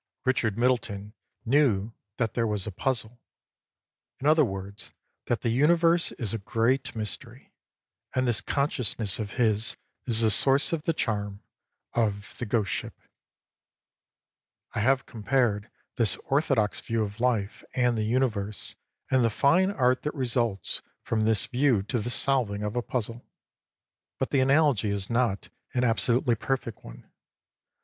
[0.25, 1.13] Richard Middleton
[1.45, 3.21] knew that there was PREFACE xi a puzzle;
[4.19, 4.93] in other words,
[5.27, 7.53] that the universe is a great mystery;
[8.15, 11.43] and this consciousness of his is the source of the charm
[11.93, 12.99] of" The Ghost Ship"
[14.73, 18.75] I have compared this orthodox view of life and the universe
[19.11, 23.23] and the fine art that results frisn this view to the solving of a puzzle;
[24.17, 27.07] but the analogy is not an absolutely perfect one.